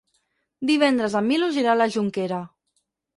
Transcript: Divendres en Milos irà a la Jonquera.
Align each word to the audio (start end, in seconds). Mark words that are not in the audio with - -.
Divendres 0.69 1.17
en 1.19 1.27
Milos 1.31 1.59
irà 1.65 1.73
a 1.75 1.79
la 1.83 1.87
Jonquera. 1.97 2.41